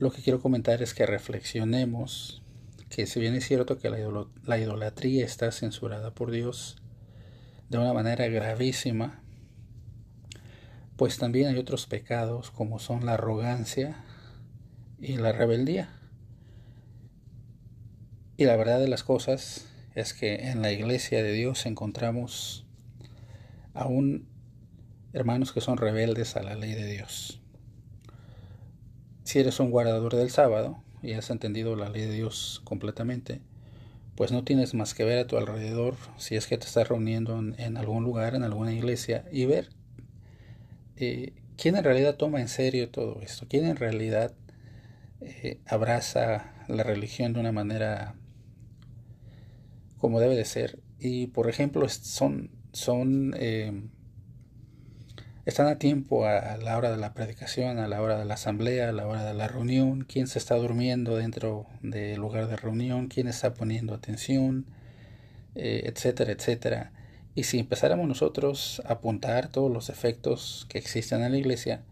lo 0.00 0.10
que 0.10 0.22
quiero 0.22 0.40
comentar 0.40 0.82
es 0.82 0.92
que 0.92 1.06
reflexionemos 1.06 2.42
que 2.90 3.06
si 3.06 3.20
bien 3.20 3.34
es 3.34 3.46
cierto 3.46 3.78
que 3.78 3.90
la, 3.90 4.58
idolatría 4.58 5.24
está 5.24 5.52
censurada 5.52 6.12
por 6.12 6.32
Dios 6.32 6.76
de 7.68 7.78
una 7.78 7.92
manera 7.92 8.26
gravísima, 8.26 9.22
pues 10.98 11.16
también 11.16 11.46
hay 11.46 11.56
otros 11.56 11.86
pecados 11.86 12.50
como 12.50 12.80
son 12.80 13.06
la 13.06 13.14
arrogancia 13.14 14.04
y 14.98 15.16
la 15.16 15.30
rebeldía. 15.30 15.90
Y 18.36 18.46
la 18.46 18.56
verdad 18.56 18.80
de 18.80 18.88
las 18.88 19.04
cosas 19.04 19.68
es 19.94 20.12
que 20.12 20.48
en 20.48 20.60
la 20.60 20.72
iglesia 20.72 21.22
de 21.22 21.32
Dios 21.32 21.66
encontramos 21.66 22.66
aún 23.74 24.28
hermanos 25.12 25.52
que 25.52 25.60
son 25.60 25.76
rebeldes 25.76 26.36
a 26.36 26.42
la 26.42 26.56
ley 26.56 26.74
de 26.74 26.86
Dios. 26.86 27.40
Si 29.22 29.38
eres 29.38 29.60
un 29.60 29.70
guardador 29.70 30.16
del 30.16 30.30
sábado 30.30 30.82
y 31.00 31.12
has 31.12 31.30
entendido 31.30 31.76
la 31.76 31.90
ley 31.90 32.06
de 32.06 32.12
Dios 32.12 32.60
completamente, 32.64 33.40
pues 34.16 34.32
no 34.32 34.42
tienes 34.42 34.74
más 34.74 34.94
que 34.94 35.04
ver 35.04 35.18
a 35.20 35.28
tu 35.28 35.36
alrededor 35.36 35.94
si 36.16 36.34
es 36.34 36.48
que 36.48 36.58
te 36.58 36.66
estás 36.66 36.88
reuniendo 36.88 37.38
en, 37.38 37.76
algún 37.76 38.02
lugar, 38.02 38.34
en 38.34 38.42
alguna 38.42 38.72
iglesia, 38.72 39.24
y 39.30 39.46
ver 39.46 39.77
eh, 40.98 41.32
quién 41.56 41.76
en 41.76 41.84
realidad 41.84 42.16
toma 42.16 42.40
en 42.40 42.48
serio 42.48 42.90
todo 42.90 43.20
esto, 43.20 43.46
quién 43.48 43.66
en 43.66 43.76
realidad 43.76 44.32
eh, 45.20 45.60
abraza 45.66 46.52
la 46.68 46.82
religión 46.82 47.32
de 47.32 47.40
una 47.40 47.52
manera 47.52 48.14
como 49.98 50.20
debe 50.20 50.36
de 50.36 50.44
ser. 50.44 50.78
Y 50.98 51.28
por 51.28 51.48
ejemplo, 51.48 51.88
son, 51.88 52.50
son 52.72 53.34
eh, 53.38 53.72
están 55.48 55.66
a 55.68 55.78
tiempo 55.78 56.26
a, 56.26 56.58
la 56.58 56.76
hora 56.76 56.90
de 56.90 56.98
la 56.98 57.14
predicación, 57.14 57.78
a 57.78 57.88
la 57.88 58.02
hora 58.02 58.18
de 58.18 58.26
la 58.26 58.34
asamblea, 58.34 58.90
a 58.90 58.92
la 58.92 59.06
hora 59.06 59.24
de 59.24 59.32
la 59.32 59.48
reunión, 59.48 60.04
quién 60.04 60.26
se 60.26 60.38
está 60.38 60.56
durmiendo 60.56 61.16
dentro 61.16 61.66
del 61.80 62.20
lugar 62.20 62.48
de 62.48 62.56
reunión, 62.56 63.08
quién 63.08 63.28
está 63.28 63.54
poniendo 63.54 63.94
atención, 63.94 64.66
eh, 65.54 65.84
etcétera, 65.86 66.32
etcétera. 66.32 66.92
Y 67.38 67.44
si 67.44 67.60
empezáramos 67.60 68.08
nosotros 68.08 68.82
a 68.84 68.94
apuntar 68.94 69.46
todos 69.46 69.70
los 69.70 69.90
efectos 69.90 70.66
que 70.68 70.76
existen 70.76 71.22
en 71.22 71.30
la 71.30 71.38
iglesia, 71.38 71.82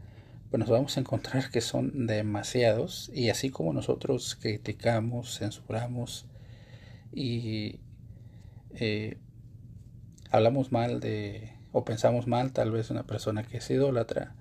pues 0.51 0.59
nos 0.59 0.69
vamos 0.69 0.97
a 0.97 1.01
encontrar 1.01 1.53
que 1.53 1.61
son 1.61 2.09
demasiados. 2.09 3.13
Y 3.15 3.31
así 3.31 3.51
como 3.51 3.73
nosotros 3.73 4.37
criticamos, 4.41 5.39
censuramos 5.39 6.27
y 7.13 7.79
eh, 8.75 9.19
hablamos 10.33 10.73
mal 10.73 10.99
de 10.99 11.53
o 11.71 11.85
pensamos 11.85 12.27
mal 12.27 12.51
tal 12.51 12.73
vez 12.73 12.91
una 12.91 13.05
persona 13.05 13.45
que 13.45 13.59
es 13.59 13.71
idólatra, 13.71 14.35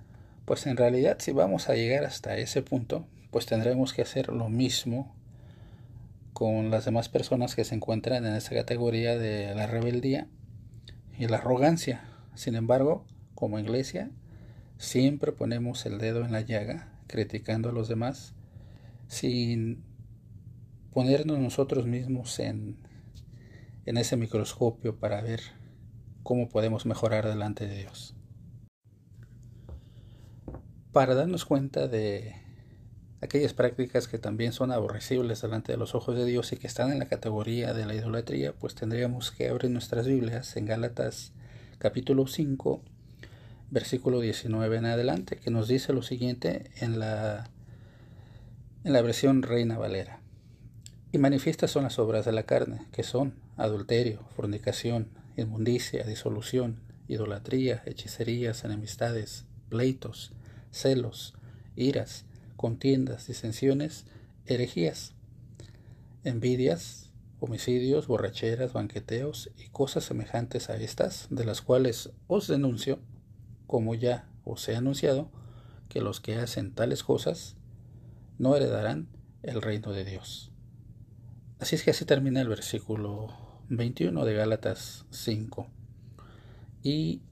pues 0.44 0.66
en 0.66 0.76
realidad 0.76 1.18
si 1.20 1.30
vamos 1.30 1.68
a 1.68 1.76
llegar 1.76 2.04
hasta 2.04 2.36
ese 2.36 2.62
punto, 2.62 3.06
pues 3.30 3.46
tendremos 3.46 3.92
que 3.92 4.02
hacer 4.02 4.30
lo 4.30 4.48
mismo 4.48 5.14
con 6.32 6.72
las 6.72 6.84
demás 6.84 7.08
personas 7.08 7.54
que 7.54 7.62
se 7.62 7.76
encuentran 7.76 8.26
en 8.26 8.34
esa 8.34 8.56
categoría 8.56 9.16
de 9.16 9.54
la 9.54 9.68
rebeldía 9.68 10.26
y 11.18 11.26
la 11.26 11.38
arrogancia. 11.38 12.04
Sin 12.34 12.54
embargo, 12.54 13.06
como 13.34 13.58
iglesia, 13.58 14.10
siempre 14.78 15.32
ponemos 15.32 15.86
el 15.86 15.98
dedo 15.98 16.24
en 16.24 16.32
la 16.32 16.40
llaga, 16.40 16.92
criticando 17.06 17.70
a 17.70 17.72
los 17.72 17.88
demás, 17.88 18.34
sin 19.08 19.84
ponernos 20.92 21.38
nosotros 21.38 21.86
mismos 21.86 22.38
en, 22.38 22.76
en 23.84 23.96
ese 23.96 24.16
microscopio 24.16 24.98
para 24.98 25.20
ver 25.20 25.40
cómo 26.22 26.48
podemos 26.48 26.86
mejorar 26.86 27.26
delante 27.26 27.66
de 27.66 27.78
Dios. 27.78 28.14
Para 30.92 31.14
darnos 31.14 31.44
cuenta 31.44 31.88
de 31.88 32.45
aquellas 33.26 33.54
prácticas 33.54 34.08
que 34.08 34.18
también 34.18 34.52
son 34.52 34.72
aborrecibles 34.72 35.42
delante 35.42 35.72
de 35.72 35.78
los 35.78 35.94
ojos 35.94 36.16
de 36.16 36.24
Dios 36.24 36.52
y 36.52 36.56
que 36.56 36.66
están 36.66 36.90
en 36.90 36.98
la 36.98 37.08
categoría 37.08 37.74
de 37.74 37.84
la 37.84 37.94
idolatría, 37.94 38.52
pues 38.52 38.74
tendríamos 38.74 39.30
que 39.30 39.48
abrir 39.48 39.70
nuestras 39.70 40.06
Biblias 40.06 40.56
en 40.56 40.66
Gálatas 40.66 41.32
capítulo 41.78 42.26
5, 42.26 42.82
versículo 43.70 44.20
19 44.20 44.76
en 44.76 44.86
adelante, 44.86 45.36
que 45.36 45.50
nos 45.50 45.68
dice 45.68 45.92
lo 45.92 46.02
siguiente 46.02 46.70
en 46.76 46.98
la, 46.98 47.50
en 48.84 48.92
la 48.92 49.02
versión 49.02 49.42
Reina 49.42 49.76
Valera. 49.76 50.20
Y 51.12 51.18
manifiestas 51.18 51.70
son 51.70 51.84
las 51.84 51.98
obras 51.98 52.24
de 52.24 52.32
la 52.32 52.44
carne, 52.44 52.86
que 52.92 53.02
son 53.02 53.34
adulterio, 53.56 54.20
fornicación, 54.36 55.08
inmundicia, 55.36 56.04
disolución, 56.04 56.80
idolatría, 57.08 57.82
hechicerías, 57.86 58.64
enemistades, 58.64 59.44
pleitos, 59.68 60.32
celos, 60.70 61.34
iras, 61.74 62.24
contiendas, 62.56 63.26
disensiones, 63.26 64.06
herejías, 64.46 65.14
envidias, 66.24 67.10
homicidios, 67.40 68.06
borracheras, 68.06 68.72
banqueteos 68.72 69.50
y 69.58 69.68
cosas 69.68 70.04
semejantes 70.04 70.70
a 70.70 70.76
estas, 70.76 71.28
de 71.30 71.44
las 71.44 71.62
cuales 71.62 72.10
os 72.26 72.48
denuncio, 72.48 72.98
como 73.66 73.94
ya 73.94 74.28
os 74.44 74.68
he 74.68 74.76
anunciado, 74.76 75.30
que 75.88 76.00
los 76.00 76.20
que 76.20 76.36
hacen 76.36 76.72
tales 76.72 77.02
cosas 77.02 77.56
no 78.38 78.56
heredarán 78.56 79.08
el 79.42 79.62
reino 79.62 79.92
de 79.92 80.04
Dios. 80.04 80.50
Así 81.58 81.76
es 81.76 81.82
que 81.82 81.90
así 81.90 82.04
termina 82.04 82.40
el 82.40 82.48
versículo 82.48 83.34
21 83.68 84.24
de 84.24 84.34
Gálatas 84.34 85.06
5. 85.10 85.68
Y 86.82 87.22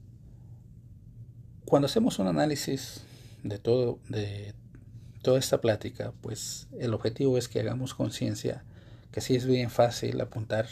cuando 1.65 1.87
hacemos 1.87 2.19
un 2.19 2.27
análisis 2.27 3.03
de 3.43 3.59
todo, 3.59 3.99
de 4.09 4.53
toda 5.25 5.39
esta 5.39 5.59
plática, 5.59 6.13
pues 6.21 6.67
el 6.79 6.93
objetivo 6.93 7.37
es 7.37 7.49
que 7.49 7.59
hagamos 7.59 7.93
conciencia 7.93 8.63
que 9.11 9.21
sí 9.21 9.35
es 9.35 9.45
bien 9.45 9.69
fácil 9.69 10.21
apuntar 10.21 10.67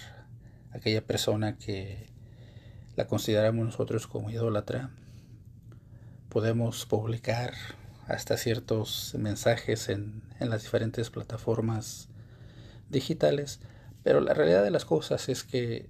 a 0.71 0.77
aquella 0.77 1.03
persona 1.03 1.57
que 1.57 2.07
la 2.95 3.07
consideramos 3.07 3.65
nosotros 3.65 4.05
como 4.05 4.29
idólatra. 4.29 4.91
Podemos 6.29 6.85
publicar 6.85 7.53
hasta 8.07 8.37
ciertos 8.37 9.15
mensajes 9.17 9.89
en, 9.89 10.21
en 10.39 10.49
las 10.49 10.61
diferentes 10.61 11.09
plataformas 11.09 12.09
digitales 12.89 13.59
pero 14.03 14.19
la 14.19 14.33
realidad 14.33 14.63
de 14.63 14.71
las 14.71 14.85
cosas 14.85 15.29
es 15.29 15.43
que 15.43 15.89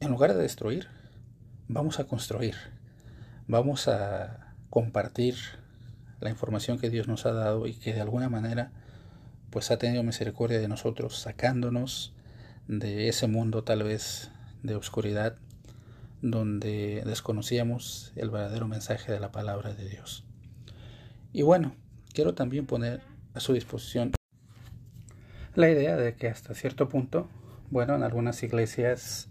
en 0.00 0.10
lugar 0.10 0.34
de 0.34 0.42
destruir, 0.42 0.88
vamos 1.68 2.00
a 2.00 2.04
construir, 2.04 2.56
vamos 3.46 3.88
a 3.88 4.54
compartir 4.70 5.36
la 6.22 6.30
información 6.30 6.78
que 6.78 6.88
Dios 6.88 7.08
nos 7.08 7.26
ha 7.26 7.32
dado 7.32 7.66
y 7.66 7.74
que 7.74 7.92
de 7.92 8.00
alguna 8.00 8.28
manera 8.28 8.70
pues 9.50 9.70
ha 9.70 9.76
tenido 9.76 10.02
misericordia 10.02 10.60
de 10.60 10.68
nosotros, 10.68 11.18
sacándonos 11.18 12.14
de 12.68 13.08
ese 13.08 13.26
mundo 13.26 13.64
tal 13.64 13.82
vez 13.82 14.30
de 14.62 14.76
oscuridad 14.76 15.36
donde 16.22 17.02
desconocíamos 17.04 18.12
el 18.14 18.30
verdadero 18.30 18.68
mensaje 18.68 19.10
de 19.10 19.18
la 19.18 19.32
palabra 19.32 19.74
de 19.74 19.88
Dios. 19.88 20.24
Y 21.32 21.42
bueno, 21.42 21.74
quiero 22.14 22.34
también 22.34 22.66
poner 22.66 23.02
a 23.34 23.40
su 23.40 23.52
disposición 23.52 24.12
la 25.54 25.68
idea 25.68 25.96
de 25.96 26.14
que 26.14 26.28
hasta 26.28 26.54
cierto 26.54 26.88
punto, 26.88 27.28
bueno, 27.70 27.96
en 27.96 28.04
algunas 28.04 28.42
iglesias 28.44 29.28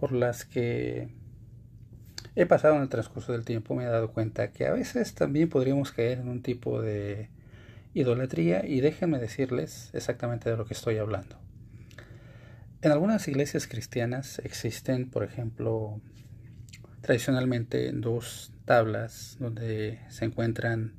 por 0.00 0.12
las 0.12 0.46
que 0.46 1.14
he 2.36 2.44
pasado 2.44 2.76
en 2.76 2.82
el 2.82 2.88
transcurso 2.88 3.32
del 3.32 3.44
tiempo 3.44 3.74
me 3.74 3.84
he 3.84 3.86
dado 3.86 4.12
cuenta 4.12 4.52
que 4.52 4.66
a 4.66 4.72
veces 4.72 5.14
también 5.14 5.48
podríamos 5.48 5.90
caer 5.90 6.18
en 6.18 6.28
un 6.28 6.42
tipo 6.42 6.82
de 6.82 7.30
idolatría 7.94 8.66
y 8.66 8.80
déjenme 8.80 9.18
decirles 9.18 9.90
exactamente 9.94 10.50
de 10.50 10.56
lo 10.58 10.66
que 10.66 10.74
estoy 10.74 10.98
hablando. 10.98 11.36
En 12.82 12.92
algunas 12.92 13.26
iglesias 13.26 13.66
cristianas 13.66 14.38
existen, 14.44 15.08
por 15.08 15.24
ejemplo, 15.24 15.98
tradicionalmente 17.00 17.90
dos 17.92 18.52
tablas 18.66 19.38
donde 19.40 19.98
se 20.10 20.26
encuentran 20.26 20.92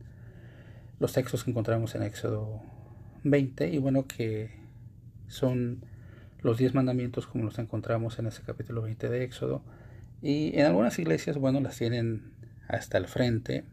los 1.00 1.14
textos 1.14 1.44
que 1.44 1.52
encontramos 1.52 1.94
en 1.94 2.02
Éxodo 2.02 2.64
20 3.24 3.70
y 3.70 3.78
bueno 3.78 4.08
que 4.08 4.50
son 5.28 5.86
los 6.42 6.58
diez 6.58 6.74
mandamientos 6.74 7.28
como 7.28 7.44
los 7.44 7.60
encontramos 7.60 8.18
en 8.18 8.26
ese 8.26 8.42
capítulo 8.42 8.82
20 8.82 9.08
de 9.10 9.24
Éxodo 9.24 9.62
y 10.22 10.58
en 10.60 10.66
algunas 10.66 10.98
iglesias 11.00 11.38
bueno 11.38 11.60
las 11.60 11.78
tienen 11.78 12.34
hasta 12.68 12.98
el 12.98 13.08
frente 13.08 13.66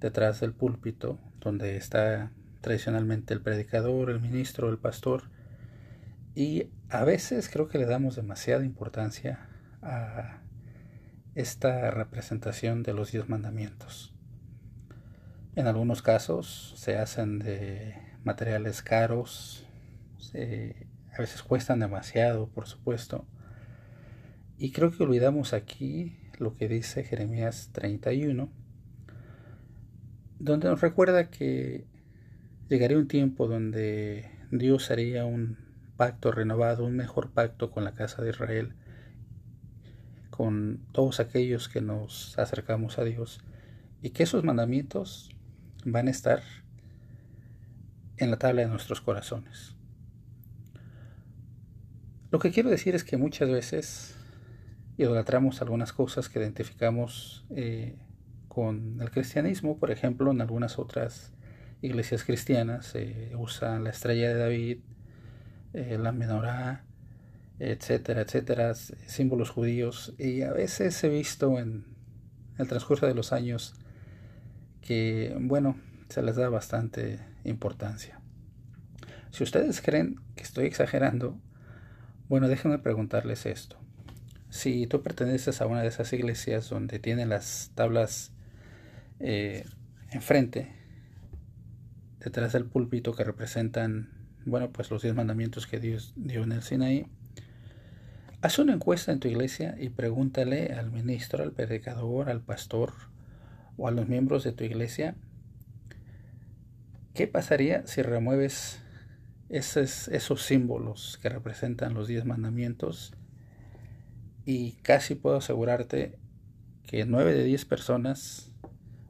detrás 0.00 0.40
del 0.40 0.52
púlpito 0.52 1.18
donde 1.40 1.76
está 1.76 2.30
tradicionalmente 2.60 3.34
el 3.34 3.40
predicador, 3.40 4.10
el 4.10 4.20
ministro, 4.20 4.68
el 4.68 4.78
pastor 4.78 5.24
y 6.34 6.70
a 6.90 7.04
veces 7.04 7.48
creo 7.48 7.68
que 7.68 7.78
le 7.78 7.86
damos 7.86 8.16
demasiada 8.16 8.64
importancia 8.64 9.48
a 9.82 10.40
esta 11.34 11.90
representación 11.90 12.82
de 12.82 12.94
los 12.94 13.12
diez 13.12 13.28
mandamientos. 13.28 14.12
En 15.54 15.66
algunos 15.66 16.02
casos 16.02 16.74
se 16.76 16.98
hacen 16.98 17.38
de 17.38 17.94
materiales 18.24 18.82
caros, 18.82 19.66
a 20.34 21.18
veces 21.20 21.42
cuestan 21.42 21.80
demasiado, 21.80 22.48
por 22.48 22.66
supuesto. 22.66 23.24
Y 24.60 24.72
creo 24.72 24.90
que 24.90 25.04
olvidamos 25.04 25.52
aquí 25.52 26.16
lo 26.38 26.56
que 26.56 26.68
dice 26.68 27.04
Jeremías 27.04 27.70
31, 27.72 28.50
donde 30.40 30.68
nos 30.68 30.80
recuerda 30.80 31.30
que 31.30 31.86
llegaría 32.68 32.98
un 32.98 33.06
tiempo 33.06 33.46
donde 33.46 34.28
Dios 34.50 34.90
haría 34.90 35.24
un 35.24 35.58
pacto 35.96 36.32
renovado, 36.32 36.84
un 36.84 36.96
mejor 36.96 37.30
pacto 37.30 37.70
con 37.70 37.84
la 37.84 37.94
casa 37.94 38.20
de 38.20 38.30
Israel, 38.30 38.74
con 40.30 40.80
todos 40.90 41.20
aquellos 41.20 41.68
que 41.68 41.80
nos 41.80 42.36
acercamos 42.36 42.98
a 42.98 43.04
Dios, 43.04 43.40
y 44.02 44.10
que 44.10 44.24
esos 44.24 44.42
mandamientos 44.42 45.30
van 45.84 46.08
a 46.08 46.10
estar 46.10 46.42
en 48.16 48.32
la 48.32 48.38
tabla 48.38 48.62
de 48.62 48.68
nuestros 48.68 49.00
corazones. 49.00 49.76
Lo 52.32 52.40
que 52.40 52.50
quiero 52.50 52.70
decir 52.70 52.96
es 52.96 53.04
que 53.04 53.16
muchas 53.16 53.48
veces 53.48 54.17
idolatramos 54.98 55.62
algunas 55.62 55.92
cosas 55.92 56.28
que 56.28 56.40
identificamos 56.40 57.46
eh, 57.50 57.96
con 58.48 59.00
el 59.00 59.10
cristianismo, 59.10 59.78
por 59.78 59.92
ejemplo, 59.92 60.30
en 60.32 60.40
algunas 60.40 60.78
otras 60.78 61.32
iglesias 61.80 62.24
cristianas 62.24 62.86
se 62.86 63.30
usa 63.36 63.78
la 63.78 63.90
estrella 63.90 64.28
de 64.28 64.34
David, 64.34 64.78
eh, 65.72 65.96
la 65.98 66.10
menorá, 66.10 66.84
etcétera, 67.60 68.22
etcétera, 68.22 68.74
símbolos 68.74 69.50
judíos. 69.50 70.14
Y 70.18 70.42
a 70.42 70.52
veces 70.52 71.02
he 71.04 71.08
visto 71.08 71.58
en 71.60 71.84
el 72.58 72.66
transcurso 72.66 73.06
de 73.06 73.14
los 73.14 73.32
años 73.32 73.74
que, 74.80 75.36
bueno, 75.40 75.78
se 76.08 76.22
les 76.22 76.34
da 76.34 76.48
bastante 76.48 77.20
importancia. 77.44 78.20
Si 79.30 79.44
ustedes 79.44 79.80
creen 79.80 80.20
que 80.34 80.42
estoy 80.42 80.66
exagerando, 80.66 81.38
bueno, 82.28 82.48
déjenme 82.48 82.78
preguntarles 82.78 83.46
esto. 83.46 83.78
Si 84.50 84.86
tú 84.86 85.02
perteneces 85.02 85.60
a 85.60 85.66
una 85.66 85.82
de 85.82 85.88
esas 85.88 86.12
iglesias 86.12 86.68
donde 86.68 86.98
tienen 86.98 87.28
las 87.28 87.70
tablas 87.74 88.32
eh, 89.20 89.64
enfrente, 90.10 90.72
detrás 92.20 92.52
del 92.52 92.64
púlpito 92.64 93.14
que 93.14 93.24
representan, 93.24 94.10
bueno, 94.44 94.70
pues 94.70 94.90
los 94.90 95.02
diez 95.02 95.14
mandamientos 95.14 95.66
que 95.66 95.78
Dios 95.78 96.12
dio 96.16 96.42
en 96.42 96.52
el 96.52 96.62
Sinaí, 96.62 97.06
haz 98.40 98.58
una 98.58 98.72
encuesta 98.72 99.12
en 99.12 99.20
tu 99.20 99.28
iglesia 99.28 99.76
y 99.78 99.90
pregúntale 99.90 100.72
al 100.74 100.90
ministro, 100.90 101.42
al 101.42 101.52
predicador, 101.52 102.30
al 102.30 102.40
pastor 102.40 102.92
o 103.76 103.88
a 103.88 103.90
los 103.90 104.08
miembros 104.08 104.44
de 104.44 104.52
tu 104.52 104.64
iglesia 104.64 105.14
¿Qué 107.18 107.26
pasaría 107.26 107.84
si 107.84 108.00
remueves 108.02 108.78
esos, 109.48 110.06
esos 110.06 110.40
símbolos 110.40 111.18
que 111.20 111.28
representan 111.28 111.92
los 111.92 112.06
diez 112.06 112.24
mandamientos? 112.24 113.12
Y 114.50 114.78
casi 114.80 115.14
puedo 115.14 115.36
asegurarte 115.36 116.18
que 116.86 117.04
9 117.04 117.34
de 117.34 117.44
10 117.44 117.66
personas 117.66 118.50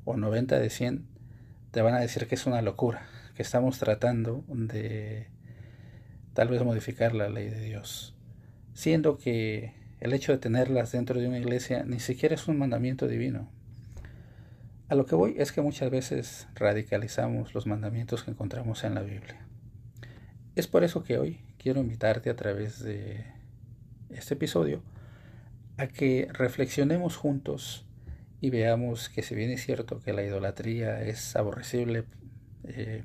o 0.04 0.16
90 0.16 0.58
de 0.58 0.68
100 0.68 1.06
te 1.70 1.80
van 1.80 1.94
a 1.94 2.00
decir 2.00 2.26
que 2.26 2.34
es 2.34 2.44
una 2.46 2.60
locura, 2.60 3.06
que 3.36 3.42
estamos 3.42 3.78
tratando 3.78 4.42
de 4.48 5.28
tal 6.34 6.48
vez 6.48 6.64
modificar 6.64 7.14
la 7.14 7.28
ley 7.28 7.48
de 7.50 7.60
Dios, 7.60 8.16
siendo 8.74 9.16
que 9.16 9.74
el 10.00 10.12
hecho 10.12 10.32
de 10.32 10.38
tenerlas 10.38 10.90
dentro 10.90 11.20
de 11.20 11.28
una 11.28 11.38
iglesia 11.38 11.84
ni 11.84 12.00
siquiera 12.00 12.34
es 12.34 12.48
un 12.48 12.58
mandamiento 12.58 13.06
divino. 13.06 13.48
A 14.88 14.96
lo 14.96 15.06
que 15.06 15.14
voy 15.14 15.36
es 15.38 15.52
que 15.52 15.60
muchas 15.60 15.88
veces 15.88 16.48
radicalizamos 16.56 17.54
los 17.54 17.64
mandamientos 17.64 18.24
que 18.24 18.32
encontramos 18.32 18.82
en 18.82 18.96
la 18.96 19.02
Biblia. 19.02 19.46
Es 20.56 20.66
por 20.66 20.82
eso 20.82 21.04
que 21.04 21.16
hoy 21.16 21.42
quiero 21.58 21.78
invitarte 21.78 22.28
a 22.28 22.34
través 22.34 22.82
de 22.82 23.24
este 24.10 24.34
episodio 24.34 24.82
a 25.78 25.86
que 25.86 26.28
reflexionemos 26.32 27.16
juntos 27.16 27.86
y 28.40 28.50
veamos 28.50 29.08
que 29.08 29.22
si 29.22 29.34
bien 29.34 29.50
es 29.50 29.64
cierto 29.64 30.00
que 30.00 30.12
la 30.12 30.22
idolatría 30.22 31.02
es 31.02 31.34
aborrecible 31.34 32.04
eh, 32.64 33.04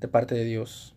de 0.00 0.08
parte 0.08 0.34
de 0.34 0.44
Dios, 0.44 0.96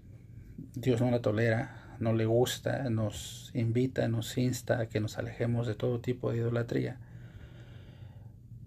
Dios 0.74 1.02
no 1.02 1.12
la 1.12 1.22
tolera, 1.22 1.98
no 2.00 2.14
le 2.14 2.26
gusta, 2.26 2.90
nos 2.90 3.52
invita, 3.54 4.08
nos 4.08 4.38
insta 4.38 4.80
a 4.80 4.86
que 4.88 5.00
nos 5.00 5.18
alejemos 5.18 5.68
de 5.68 5.76
todo 5.76 6.00
tipo 6.00 6.32
de 6.32 6.38
idolatría 6.38 7.00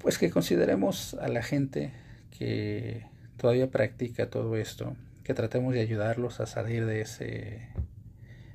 pues 0.00 0.18
que 0.18 0.30
consideremos 0.30 1.14
a 1.14 1.28
la 1.28 1.42
gente 1.42 1.92
que 2.36 3.06
todavía 3.36 3.70
practica 3.70 4.30
todo 4.30 4.56
esto, 4.56 4.96
que 5.24 5.34
tratemos 5.34 5.74
de 5.74 5.80
ayudarlos 5.80 6.40
a 6.40 6.46
salir 6.46 6.86
de 6.86 7.02
ese, 7.02 7.68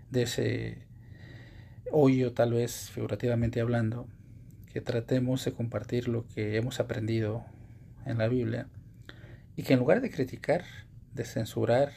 de 0.09 0.23
ese 0.23 0.87
hoyo, 1.97 2.33
tal 2.33 2.51
vez 2.51 2.89
figurativamente 2.89 3.61
hablando, 3.61 4.05
que 4.73 4.81
tratemos 4.81 5.45
de 5.45 5.53
compartir 5.53 6.09
lo 6.09 6.27
que 6.27 6.57
hemos 6.57 6.81
aprendido 6.81 7.45
en 8.05 8.17
la 8.17 8.27
Biblia 8.27 8.67
y 9.55 9.63
que 9.63 9.73
en 9.73 9.79
lugar 9.79 10.01
de 10.01 10.11
criticar, 10.11 10.65
de 11.13 11.23
censurar, 11.23 11.93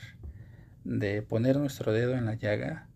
de 0.85 1.23
poner 1.23 1.57
nuestro 1.57 1.93
dedo 1.93 2.15
en 2.15 2.27
la 2.27 2.37
llaga, 2.37 2.87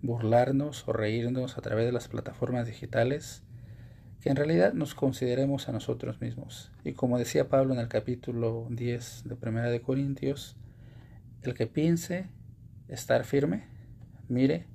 burlarnos 0.00 0.86
o 0.86 0.92
reírnos 0.92 1.58
a 1.58 1.60
través 1.60 1.86
de 1.86 1.92
las 1.92 2.06
plataformas 2.06 2.68
digitales, 2.68 3.42
que 4.20 4.30
en 4.30 4.36
realidad 4.36 4.74
nos 4.74 4.94
consideremos 4.94 5.68
a 5.68 5.72
nosotros 5.72 6.20
mismos. 6.20 6.70
Y 6.84 6.92
como 6.92 7.18
decía 7.18 7.48
Pablo 7.48 7.74
en 7.74 7.80
el 7.80 7.88
capítulo 7.88 8.68
10 8.70 9.24
de 9.24 9.34
Primera 9.34 9.70
de 9.70 9.80
Corintios, 9.80 10.56
el 11.42 11.54
que 11.54 11.66
piense 11.66 12.28
estar 12.86 13.24
firme, 13.24 13.64
mire, 14.28 14.66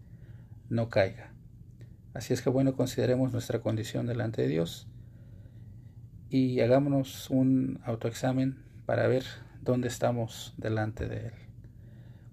no 0.67 0.89
caiga. 0.89 1.32
Así 2.13 2.33
es 2.33 2.41
que 2.41 2.49
bueno, 2.49 2.75
consideremos 2.75 3.31
nuestra 3.31 3.59
condición 3.59 4.05
delante 4.05 4.43
de 4.43 4.47
Dios 4.47 4.87
y 6.29 6.61
hagámonos 6.61 7.29
un 7.29 7.79
autoexamen 7.83 8.63
para 8.85 9.07
ver 9.07 9.23
dónde 9.61 9.87
estamos 9.87 10.53
delante 10.57 11.07
de 11.07 11.27
Él. 11.27 11.33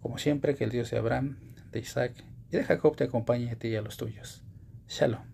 Como 0.01 0.19
siempre, 0.19 0.55
que 0.55 0.65
el 0.65 0.71
Dios 0.71 0.91
de 0.91 0.99
Abraham, 0.99 1.39
de 1.71 1.81
Isaac 1.81 2.13
y 2.51 2.57
de 2.57 2.65
Jacob 2.65 2.97
te 2.97 3.05
acompañe 3.05 3.51
a 3.51 3.57
ti 3.57 3.69
y 3.69 3.77
a 3.77 3.83
los 3.83 3.97
tuyos. 3.97 4.43
Shalom. 4.89 5.30